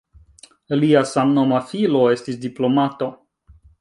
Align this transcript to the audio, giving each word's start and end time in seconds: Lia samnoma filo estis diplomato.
Lia 0.83 1.03
samnoma 1.11 1.59
filo 1.73 2.01
estis 2.15 2.41
diplomato. 2.47 3.11